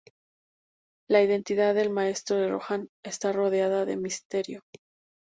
La 1.07 1.21
identidad 1.21 1.75
del 1.75 1.91
Maestro 1.91 2.37
de 2.37 2.49
Rohan 2.49 2.89
está 3.03 3.31
rodeada 3.31 3.85
de 3.85 3.97
misterio. 3.97 4.61